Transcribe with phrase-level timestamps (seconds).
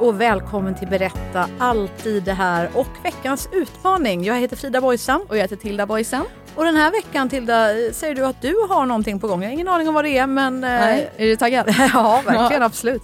[0.00, 4.24] Och välkommen till Berätta alltid det här och veckans utmaning.
[4.24, 5.26] Jag heter Frida Boysan.
[5.28, 6.24] Och jag heter Tilda Boysen.
[6.54, 9.42] Och den här veckan Tilda säger du att du har någonting på gång.
[9.42, 10.60] Jag har ingen aning om vad det är men...
[10.60, 11.68] Nej, är du taggad?
[11.92, 12.62] ja, verkligen.
[12.62, 13.02] Absolut.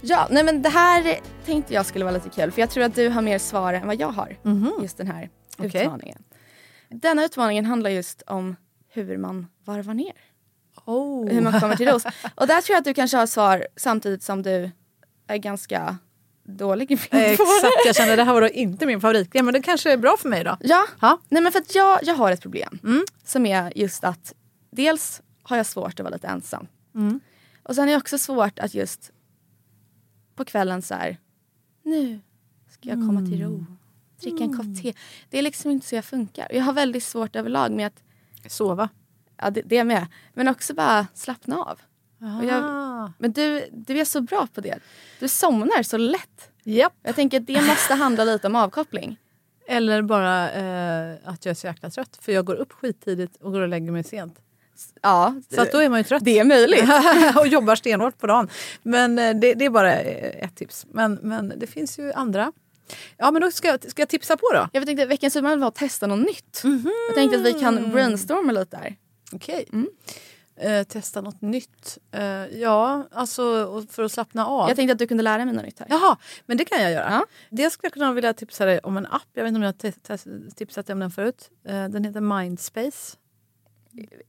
[0.00, 2.94] Ja, nej men det här tänkte jag skulle vara lite kul för jag tror att
[2.94, 4.36] du har mer svar än vad jag har.
[4.82, 5.82] Just den här Okej.
[5.82, 6.22] utmaningen.
[6.88, 8.56] Denna utmaningen handlar just om
[8.88, 10.14] hur man varvar ner.
[10.84, 11.28] Oh.
[11.28, 12.04] Hur man kommer till ros.
[12.34, 14.70] Och där tror jag att du kanske har svar samtidigt som du
[15.28, 15.98] är ganska
[16.46, 17.26] dålig i på det.
[17.32, 20.16] Exakt, jag känner det här var då inte min favoritgrej men det kanske är bra
[20.18, 20.56] för mig då.
[20.60, 21.18] Ja, Ja.
[21.28, 22.78] nej men för att jag, jag har ett problem.
[23.24, 24.34] Som är just att
[24.70, 26.66] dels har jag svårt att vara lite ensam.
[27.62, 29.10] Och sen är det också svårt att just
[30.34, 31.16] på kvällen så här,
[31.82, 32.20] nu
[32.70, 33.66] ska jag komma till ro.
[34.20, 34.94] Dricka en kopp te.
[35.30, 36.46] Det är liksom inte så jag funkar.
[36.50, 38.02] Jag har väldigt svårt överlag med att,
[38.52, 38.88] Sova.
[39.36, 41.80] ja det, det är med, men också bara slappna av.
[42.18, 44.78] Jag, men du, du är så bra på det.
[45.20, 46.50] Du somnar så lätt.
[46.64, 46.92] Japp.
[47.02, 49.16] Jag tänker att det måste handla lite om avkoppling.
[49.68, 53.52] Eller bara eh, att jag är så jäkla trött för jag går upp skittidigt och
[53.52, 54.38] går och lägger mig sent.
[55.02, 56.24] Ja, Så då är man ju trött.
[56.24, 56.84] det är möjligt.
[57.36, 58.48] och jobbar stenhårt på dagen.
[58.82, 60.86] Men eh, det, det är bara eh, ett tips.
[60.90, 62.52] Men, men det finns ju andra.
[63.16, 64.68] Ja men då ska jag, ska jag tipsa på då?
[64.72, 66.62] Jag tänkte veckans utmaning var att testa något nytt.
[67.08, 68.96] Jag tänkte att vi kan brainstorma lite där.
[69.32, 69.68] Okej.
[70.56, 71.98] Eh, testa något nytt.
[72.12, 73.42] Eh, ja, alltså
[73.90, 74.68] för att slappna av.
[74.68, 75.86] Jag tänkte att du kunde lära mig något nytt här.
[75.90, 77.10] Jaha, men det kan jag göra.
[77.10, 77.26] Ja.
[77.50, 79.28] Dels skulle jag kunna vilja tipsa dig om en app.
[79.32, 81.50] Jag vet inte om jag har tipsat dig om den förut.
[81.64, 83.16] Eh, den heter Mindspace.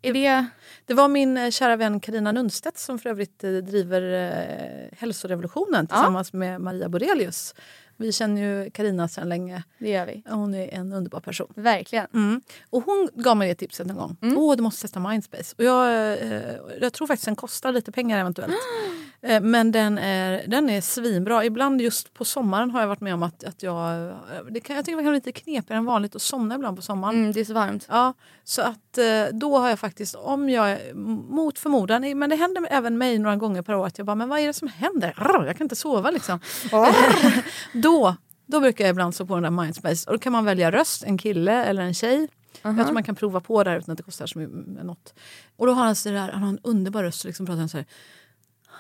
[0.01, 0.45] Är det...
[0.85, 5.87] Det var min eh, kära vän Karina Nunstedt som för övrigt eh, driver eh, Hälsorevolutionen
[5.87, 7.55] tillsammans med Maria Borelius.
[7.97, 9.63] Vi känner ju Karina sedan länge.
[9.79, 10.23] Det gör vi.
[10.25, 11.53] Hon är en underbar person.
[11.55, 12.07] Verkligen.
[12.13, 12.41] Mm.
[12.69, 14.17] Och hon gav mig det tipset en gång.
[14.21, 15.55] Åh, du måste testa Mindspace.
[15.57, 18.53] Och jag, eh, jag tror faktiskt den kostar lite pengar eventuellt.
[19.21, 21.45] men den är, den är svinbra.
[21.45, 24.15] Ibland just på sommaren har jag varit med om att, att jag...
[24.49, 26.81] Det kan, jag tycker det kan vara lite knepigare än vanligt att somna ibland på
[26.81, 27.15] sommaren.
[27.15, 27.85] Mm, det är så varmt.
[27.89, 28.13] Ja,
[28.43, 30.95] så att eh, då har jag faktiskt, om jag
[31.29, 34.29] mot förmodan, men det händer även mig några gånger per år att jag bara, men
[34.29, 35.13] vad är det som händer?
[35.45, 36.39] Jag kan inte sova liksom.
[37.73, 40.71] då, då brukar jag ibland stå på den där Mindspace och då kan man välja
[40.71, 42.27] röst, en kille eller en tjej.
[42.61, 44.83] Jag tror man kan prova på där utan att det kostar så mycket.
[44.83, 45.13] Något.
[45.55, 47.77] Och då har han, så där, han har en underbar röst och liksom pratar så
[47.77, 47.85] här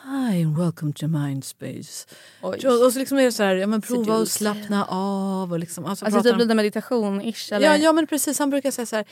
[0.03, 2.07] Hi and welcome to Mindspace.
[2.41, 2.55] Och,
[2.93, 5.51] så liksom är det så här, ja, men prova att slappna av.
[5.51, 7.67] Och liksom, alltså Alltså typ lite meditation-ish eller?
[7.67, 8.39] Ja, ja men precis.
[8.39, 9.05] Han brukar säga så här.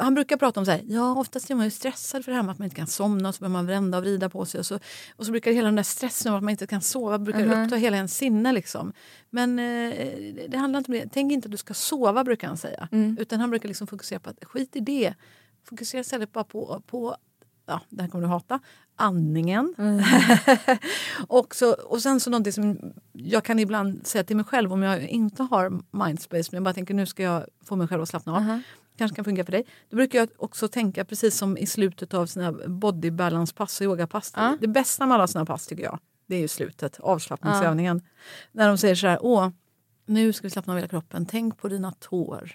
[0.00, 2.42] Han brukar prata om så här, ja oftast är man ju stressad för det här
[2.42, 4.58] med att man inte kan somna och så börjar man vända och vrida på sig
[4.60, 4.78] och så,
[5.16, 7.76] och så brukar hela den där stressen av att man inte kan sova brukar uppta
[7.76, 8.92] hela ens sinne liksom.
[9.30, 9.94] Men eh,
[10.48, 11.08] det handlar inte om det.
[11.12, 12.88] Tänk inte att du ska sova brukar han säga.
[13.18, 15.14] Utan han brukar liksom fokusera på att skit i det.
[15.64, 17.16] Fokusera istället bara på, på
[17.66, 18.60] ja, det här kommer du hata,
[18.96, 19.74] andningen.
[21.28, 24.82] och, så, och sen så någonting som jag kan ibland säga till mig själv om
[24.82, 28.08] jag inte har mindspace men jag bara tänker nu ska jag få mig själv att
[28.08, 28.60] slappna av.
[28.98, 29.66] Kanske kan funka för dig.
[29.90, 34.32] Då brukar jag också tänka precis som i slutet av sina body balance-pass och yogapass.
[34.60, 38.02] Det bästa med alla såna pass tycker jag, det är ju slutet, avslappningsövningen.
[38.52, 39.48] När de säger så här, åh,
[40.06, 42.52] nu ska vi slappna av hela kroppen, tänk på dina tår.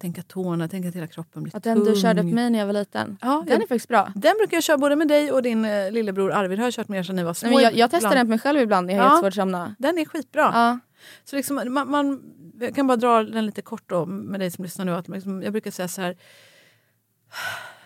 [0.00, 1.94] Tänk att tårna, tänk att hela kroppen blir Att den du tung.
[1.96, 3.18] körde på mig när jag var liten.
[3.20, 4.12] Ja, den är faktiskt bra.
[4.14, 6.88] Den brukar jag köra både med dig och din eh, lillebror Arvid har jag kört
[6.88, 7.46] med sedan ni var små.
[7.48, 8.90] Nej, men jag, jag testar den på mig själv ibland.
[8.90, 9.08] Jag har Ja.
[9.10, 9.74] jättesvårt att somna.
[9.78, 10.42] Den är skitbra.
[10.54, 10.78] Ja.
[11.24, 12.22] Så liksom, man, man,
[12.60, 14.94] jag kan bara dra den lite kort då med dig som lyssnar nu.
[14.94, 16.16] Att liksom, jag brukar säga så här.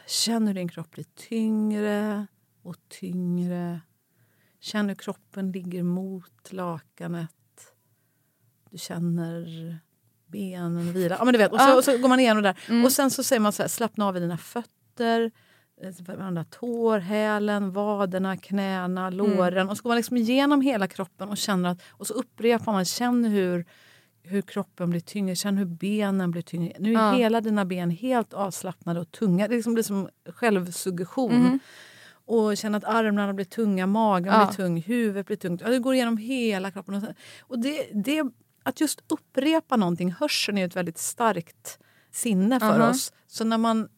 [0.06, 2.26] Känn hur din kropp blir tyngre
[2.62, 3.80] och tyngre.
[4.60, 7.30] Känn hur kroppen ligger mot lakanet.
[8.70, 9.78] Du känner
[10.34, 11.16] benen vila.
[11.18, 11.52] Ja, men du vet.
[11.52, 12.84] Och, så, och så går man igenom det där.
[12.84, 15.30] Och sen så säger man så här, slappna av i dina fötter.
[15.82, 19.68] eh, varenda tår, hälen, vaderna, knäna, låren.
[19.68, 22.84] Och så går man liksom igenom hela kroppen och känner att, och så upprepar man,
[22.84, 23.64] känner hur,
[24.22, 26.72] hur kroppen blir tyngre, känner hur benen blir tyngre.
[26.78, 27.12] Nu är Ja.
[27.12, 29.48] hela dina ben helt avslappnade och tunga.
[29.48, 31.58] Det liksom blir som självsuggestion.
[32.26, 34.44] Och känna att armarna blir tunga, magen Ja.
[34.46, 35.60] blir tung, huvudet blir tungt.
[35.64, 36.94] Ja, det går igenom hela kroppen.
[36.94, 37.02] Och,
[37.40, 38.22] och det, det,
[38.64, 41.78] att just upprepa någonting, hörseln är ett väldigt starkt
[42.12, 42.90] sinne för Aha.
[42.90, 43.12] oss.
[43.26, 43.88] Så när man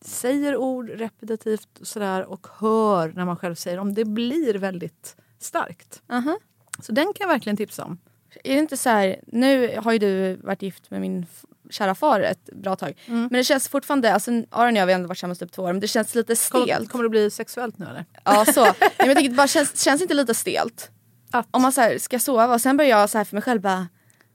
[0.00, 5.16] säger ord repetitivt och, sådär, och hör när man själv säger dem, det blir väldigt
[5.38, 6.02] starkt.
[6.08, 6.38] Aha.
[6.82, 7.98] Så den kan jag verkligen tipsa om.
[8.44, 11.26] Är det inte så här, nu har ju du varit gift med min
[11.70, 12.94] kära far ett bra tag.
[13.06, 13.20] Mm.
[13.20, 15.72] Men det känns fortfarande, alltså Aron och jag har ändå varit tillsammans typ två år,
[15.72, 16.90] men det känns lite Kommer, stelt.
[16.90, 18.04] kommer det bli sexuellt nu eller?
[18.24, 18.64] Ja så.
[18.64, 20.90] Nej, men jag tänker, det bara känns, känns inte lite stelt?
[21.30, 23.42] Att, Om man så här, ska sova och sen börjar jag så här för mig
[23.42, 23.86] själv bara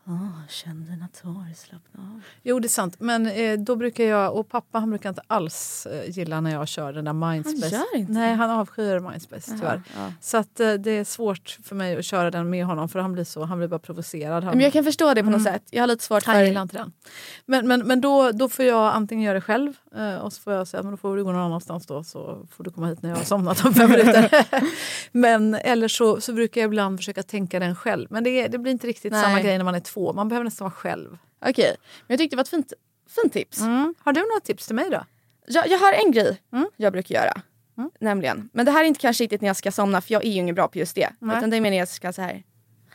[0.07, 2.21] Åh, känn dina tår, slappna av.
[2.44, 2.95] Jo, det är sant.
[3.00, 6.67] Men eh, då brukar jag, och pappa han brukar inte alls eh, gilla när jag
[6.67, 7.75] kör den där Mindspace.
[7.75, 9.81] gör inte Nej, han avskyr Mindspace tyvärr.
[9.95, 10.13] Ja.
[10.21, 13.13] Så att, eh, det är svårt för mig att köra den med honom för han
[13.13, 14.44] blir, så, han blir bara provocerad.
[14.44, 15.63] Han, Men jag kan förstå det på något sätt.
[15.69, 16.35] Jag har lite svårt Mm.
[16.35, 16.47] han för...
[16.47, 16.91] gillar inte den.
[17.45, 20.53] Men, men, men då, då får jag antingen göra det själv eh, och så får
[20.53, 23.01] jag säga men då får du gå någon annanstans då så får du komma hit
[23.01, 24.45] när jag har somnat om fem minuter.
[25.11, 28.07] men eller så, så brukar jag ibland försöka tänka den själv.
[28.09, 29.23] Men det, det blir inte riktigt Nej.
[29.23, 29.92] samma grej när man är två.
[30.13, 31.17] Man behöver nästan vara själv.
[31.45, 32.73] Okej, men jag tyckte det var ett fint,
[33.07, 33.61] fint tips.
[33.61, 33.95] Mm.
[33.99, 35.05] Har du något tips till mig då?
[35.47, 36.69] Jag, jag har en grej Mm.
[36.77, 37.41] jag brukker göra.
[37.99, 40.29] Nämligen, men det här är inte kanske riktigt när jag ska somna för jag är
[40.29, 41.09] ju ingen bra på just det.
[41.19, 41.37] Nej.
[41.37, 42.43] Utan det är mer när jag ska så här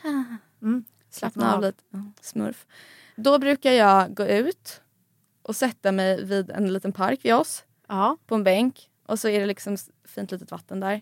[0.61, 0.83] Mm.
[1.09, 1.83] slappna av lite.
[2.21, 2.65] Smurf.
[3.15, 4.81] Då brukar jag gå ut
[5.41, 7.63] och sätta mig vid en liten park vid oss.
[7.87, 8.17] Ja.
[8.25, 11.01] på en bänk och så är det liksom fint litet vatten där.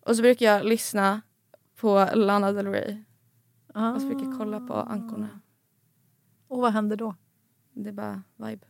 [0.00, 1.20] Och så brukar jag lyssna
[1.76, 3.02] på Lana Del Rey
[3.94, 5.28] och så brukar jag kolla på ankorna.
[6.48, 7.14] Och vad händer då?
[7.72, 8.66] Det är bara vibe.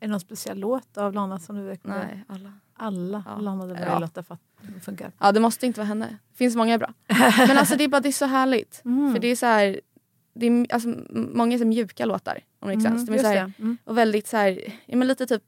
[0.00, 2.06] Är det någon speciell låt av Lana som du rekommenderar?
[2.08, 2.52] Nej, alla.
[2.74, 3.38] Alla Ja.
[3.38, 3.76] Lana Del
[4.14, 4.22] Ja.
[4.22, 4.40] För att
[4.74, 5.12] det funkar.
[5.18, 6.18] Ja, det måste inte vara henne.
[6.30, 6.94] Det finns många bra.
[7.48, 8.82] Men alltså det är bara det är så härligt.
[8.84, 9.12] Mm.
[9.12, 9.80] För det är så här,
[10.34, 13.06] det är alltså, många så här mjuka låtar om det sense.
[13.06, 13.52] De är så här, det.
[13.62, 13.76] Mm.
[13.84, 15.42] Och väldigt så här, ja, men lite typ,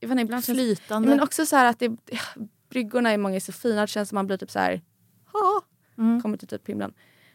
[0.00, 1.08] jag vet inte, ibland ja, Flytande.
[1.08, 1.96] men också så här att det,
[2.68, 4.82] bryggorna är många är så fina, det känns som man blir typ så här,
[5.32, 5.62] ha,
[5.98, 6.22] Mm.
[6.22, 6.92] kommer till typ himlen.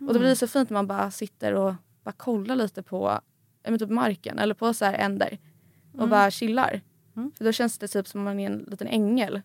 [0.07, 1.73] Och då blir det så fint när man bara sitter och
[2.03, 3.19] bara kollar lite på
[3.67, 5.37] men typ marken eller på så här änder
[5.97, 6.81] och bara chillar.
[7.15, 7.31] Mm.
[7.37, 9.41] För då känns det typ som om man är en liten ängel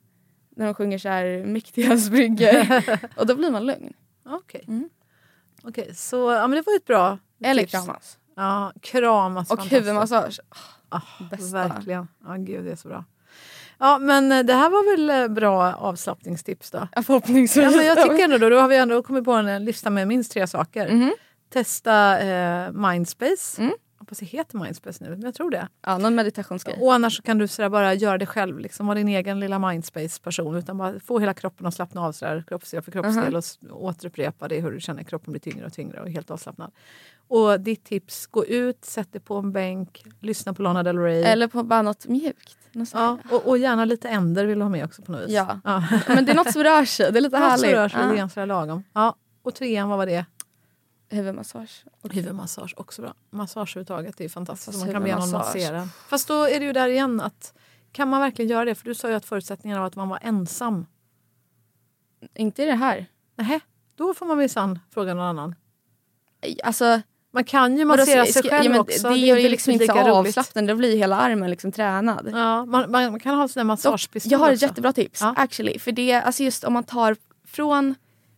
[0.51, 2.83] när de sjunger så här mäktigas bryggor.
[3.17, 3.93] och då blir man lugn.
[4.27, 4.65] Okej.
[4.69, 4.91] Mm.
[5.63, 7.73] Okej, så ja, men det var ett bra Eller tips.
[7.73, 8.19] kramas.
[8.37, 9.51] Ja, kramas.
[9.51, 10.41] Och huvudmassage.
[10.89, 11.01] Ah,
[11.31, 11.69] Bästa.
[11.69, 12.09] verkligen.
[12.25, 13.05] Ja, gud, det är så bra.
[13.79, 16.89] Ja, men eh, det här var väl eh, bra avslappningstips då?
[16.95, 17.65] Ja, förhoppningsvis.
[17.65, 20.09] Ja, men jag tycker ändå då, då har vi ändå kommit på en lista med
[20.09, 20.89] minst tre saker.
[20.93, 21.13] Mhm.
[21.53, 23.63] Testa eh, Mindspace.
[23.63, 23.73] Mm.
[23.99, 25.69] Jag hoppas det heter Mindspace nu, men jag tror det.
[25.87, 26.79] Ja, någon meditationsgrej.
[26.81, 29.59] Och annars så kan du sådär bara göra det själv, liksom vara din egen lilla
[29.59, 30.57] Mindspace-person.
[30.57, 33.33] Utan bara få hela kroppen att slappna av sådär, kroppsdel för kroppsdel
[33.63, 33.73] Mhm.
[33.73, 36.71] och återupprepa det hur du känner kroppen blir tyngre och tyngre och helt avslappnad.
[37.29, 41.23] Och ditt tips, gå ut, sätt dig på en bänk, lyssna på Lana Del Rey.
[41.23, 42.58] Eller på bara något mjukt.
[42.73, 45.31] Något ja, och, och gärna lite änder vill du ha med också på något vis.
[45.31, 45.61] Ja.
[45.65, 45.85] ja.
[46.09, 47.13] Men det är något som rör sig.
[47.13, 47.61] Det är lite Något härligt.
[47.67, 48.15] som rör sig Ja.
[48.15, 48.85] grann sådär lagom.
[48.93, 49.15] Ja.
[49.43, 50.25] Och trean, vad var det?
[51.11, 51.85] Huvudmassage.
[52.01, 53.15] Och Huvudmassage, också bra.
[53.31, 54.67] Massage överhuvudtaget är ju fantastiskt.
[54.67, 55.89] Fast man kan be någon massera.
[56.09, 57.55] Fast då är det ju där igen att
[57.93, 58.75] kan man verkligen göra det?
[58.75, 60.87] För du sa ju att förutsättningarna var att man var ensam.
[62.35, 63.07] inte i det här.
[63.37, 63.61] Nähä,
[63.95, 65.55] då får man minsann fråga någon annan.
[66.65, 67.01] Alltså,
[67.39, 69.09] Man kan ju massera sig ska- själv ja, men också.
[69.09, 70.73] Det är gör ju liksom riktigt inte så avslappnande.
[70.73, 72.29] Då blir hela armen liksom tränad.
[72.33, 74.67] Ja, man, man, man kan ha sån där massagepistol jag har ett också.
[74.67, 75.21] jättebra tips.
[75.21, 75.35] Ja.
[75.37, 77.17] Actually, för det, alltså just om man tar
[77.47, 77.95] från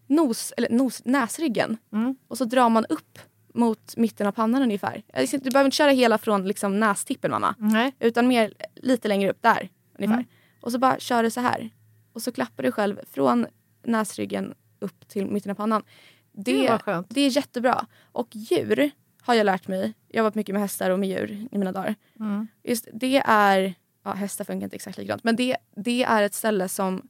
[0.06, 2.16] nos, eller nos, näsryggen Mm.
[2.28, 3.18] och så drar man upp
[3.54, 5.02] mot mitten av pannan ungefär.
[5.14, 7.54] Alltså, Du behöver inte köra hela från liksom nästippen mamma.
[7.58, 7.92] Nej.
[8.00, 10.14] Utan mer lite längre upp där ungefär.
[10.14, 10.26] Mm.
[10.60, 11.70] Och så bara kör du så här.
[12.12, 13.46] Och så klappar du själv från
[13.84, 15.82] näsryggen upp till mitten av pannan.
[16.32, 17.86] Det Det, det är jättebra.
[18.12, 18.90] Och djur
[19.22, 19.94] har jag lärt mig.
[20.08, 21.94] Jag har varit mycket med hästar och med djur i mina dagar.
[22.20, 22.48] Mm.
[22.64, 25.24] Just det är, ja hästar funkar inte exakt likadant.
[25.24, 27.08] Men det, det är ett ställe som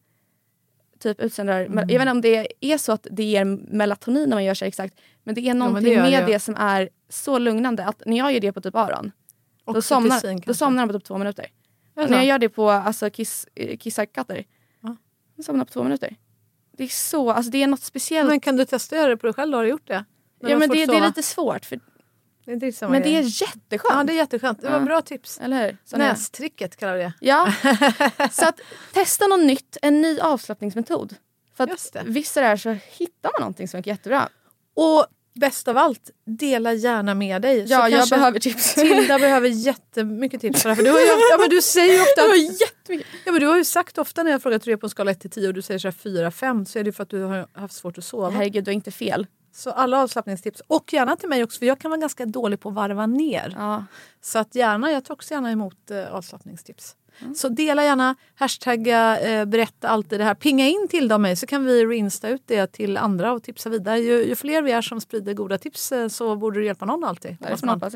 [0.98, 1.78] typ utsöndrar, Mm.
[1.78, 4.66] jag vet inte om det är så att det ger melatonin när man gör här
[4.68, 5.00] exakt.
[5.24, 6.32] Men det är någonting det gör med det.
[6.32, 9.12] det som är så lugnande att när jag gör det på typ Aron
[9.64, 10.46] då somnar, kanske.
[10.46, 11.46] då somnar han på typ två minuter.
[11.94, 14.44] Det när jag gör det på alltså, kiss, eh, kissar katter,
[14.80, 14.96] Ja.
[15.36, 16.16] han somnar på två minuter.
[16.80, 18.28] Det är så, alltså det är något speciellt.
[18.28, 19.54] Men kan du testa göra det på dig själv?
[19.54, 20.04] Har du gjort det?
[20.42, 21.64] När ja, men det, det är lite svårt.
[21.64, 21.80] För,
[22.44, 23.14] det är inte men det grej.
[23.14, 23.94] är jätteskönt.
[23.94, 24.60] Ja, det är jätteskönt.
[24.60, 24.84] Det var Ja.
[24.84, 25.38] bra tips.
[25.40, 25.98] Eller hur?
[25.98, 27.12] Nästricket kallar vi det.
[27.20, 27.52] Ja,
[28.32, 28.60] så att
[28.92, 31.14] testa något nytt, en ny avslappningsmetod.
[31.56, 32.02] För att det.
[32.06, 34.28] vissa där så hittar man någonting som funkar jättebra.
[34.74, 35.06] Och
[35.40, 37.64] bäst av allt, dela gärna med dig.
[37.68, 38.74] Ja, jag behöver tips.
[38.74, 40.62] Tilda behöver jättemycket tips.
[40.62, 43.56] För du, har ju, ja, men du säger ju ofta att, ja, men du har
[43.56, 45.48] ju sagt ofta när jag frågat hur det är på en skala 1 till 10
[45.48, 48.30] och du säger 4-5 så är det för att du har haft svårt att sova.
[48.30, 49.26] Herregud, du har inte fel.
[49.52, 50.62] Så alla avslappningstips.
[50.66, 53.54] Och gärna till mig också för jag kan vara ganska dålig på att varva ner.
[53.56, 53.84] Ja.
[54.20, 56.96] Så att gärna, jag tar också gärna emot eh, avslappningstips.
[57.18, 57.34] Mm.
[57.34, 60.34] Så dela gärna, hashtagga, eh, berätta alltid det här.
[60.34, 63.98] Pinga in till mig så kan vi reinsta ut det till andra och tipsa vidare.
[63.98, 67.04] Ju, ju fler vi är som sprider goda tips eh, så borde det hjälpa någon
[67.04, 67.36] alltid.
[67.40, 67.94] Det är hoppas,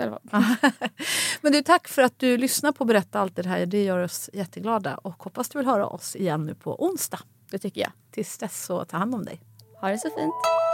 [1.40, 3.66] Men du, tack för att du lyssnar på Berätta alltid det här.
[3.66, 7.20] Det gör oss jätteglada och hoppas du vill höra oss igen nu på onsdag.
[7.50, 7.90] Det tycker jag.
[8.10, 9.40] Tills dess så ta hand om dig.
[9.80, 10.73] Ha det så fint.